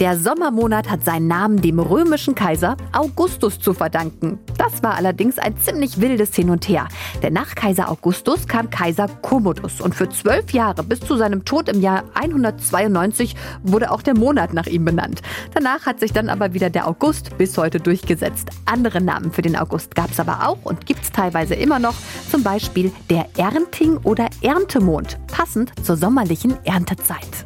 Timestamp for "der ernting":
23.08-23.96